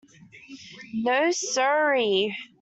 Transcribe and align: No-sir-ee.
No-sir-ee. 1.03 2.33